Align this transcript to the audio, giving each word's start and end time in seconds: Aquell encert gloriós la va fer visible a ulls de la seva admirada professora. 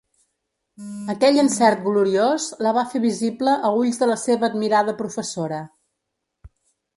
Aquell 1.13 1.35
encert 1.41 1.83
gloriós 1.87 2.47
la 2.67 2.71
va 2.77 2.85
fer 2.93 3.01
visible 3.03 3.53
a 3.69 3.71
ulls 3.83 4.01
de 4.05 4.09
la 4.13 4.17
seva 4.23 4.49
admirada 4.53 4.97
professora. 5.03 5.61